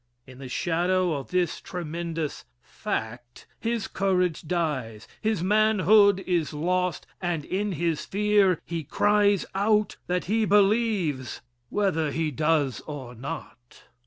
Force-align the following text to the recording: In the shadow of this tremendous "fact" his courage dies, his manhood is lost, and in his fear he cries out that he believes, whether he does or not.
In 0.25 0.39
the 0.39 0.49
shadow 0.49 1.13
of 1.13 1.27
this 1.29 1.61
tremendous 1.61 2.43
"fact" 2.63 3.45
his 3.59 3.87
courage 3.87 4.41
dies, 4.47 5.07
his 5.21 5.43
manhood 5.43 6.21
is 6.21 6.53
lost, 6.55 7.05
and 7.21 7.45
in 7.45 7.73
his 7.73 8.03
fear 8.03 8.59
he 8.65 8.83
cries 8.83 9.45
out 9.53 9.97
that 10.07 10.25
he 10.25 10.43
believes, 10.43 11.41
whether 11.69 12.09
he 12.09 12.31
does 12.31 12.81
or 12.87 13.13
not. 13.13 13.83